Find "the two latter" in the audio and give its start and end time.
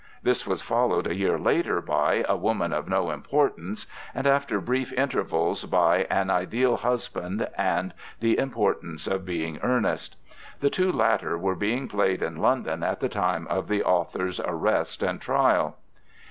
10.59-11.37